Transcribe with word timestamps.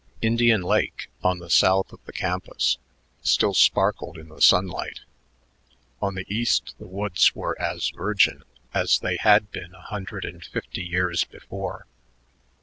Indian 0.23 0.63
Lake, 0.63 1.11
on 1.23 1.37
the 1.37 1.49
south 1.51 1.93
of 1.93 1.99
the 2.05 2.11
campus, 2.11 2.79
still 3.21 3.53
sparkled 3.53 4.17
in 4.17 4.29
the 4.29 4.41
sunlight; 4.41 5.01
on 6.01 6.15
the 6.15 6.25
east 6.27 6.73
the 6.79 6.87
woods 6.87 7.35
were 7.35 7.55
as 7.61 7.91
virgin 7.91 8.41
as 8.73 8.97
they 8.97 9.17
had 9.17 9.51
been 9.51 9.75
a 9.75 9.81
hundred 9.81 10.25
and 10.25 10.43
fifty 10.43 10.81
years 10.83 11.23
before. 11.23 11.85